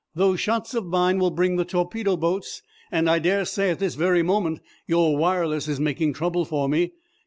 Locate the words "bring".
1.29-1.57